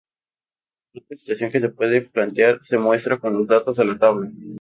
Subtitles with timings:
[0.95, 4.31] Otra situación que se puede plantear se muestra con los datos de la tabla.